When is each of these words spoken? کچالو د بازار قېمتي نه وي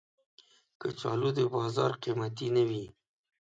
کچالو 0.79 1.29
د 1.37 1.39
بازار 1.53 1.91
قېمتي 2.03 2.47
نه 2.55 2.63
وي 2.69 2.85